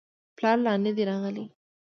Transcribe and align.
پلار 0.37 0.57
لا 0.65 0.73
نه 0.85 0.91
دی 0.95 1.03
راغلی. 1.09 1.45